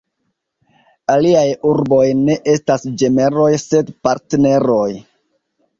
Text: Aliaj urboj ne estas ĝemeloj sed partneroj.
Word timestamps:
Aliaj 1.15 1.43
urboj 1.73 2.01
ne 2.23 2.39
estas 2.57 2.89
ĝemeloj 3.03 3.49
sed 3.69 3.95
partneroj. 4.09 4.93